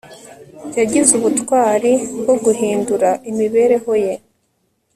yagize 0.77 1.11
ubutwari 1.19 1.93
bwo 2.19 2.35
guhindura 2.43 3.09
imibereho 3.29 3.91
ye 4.03 4.13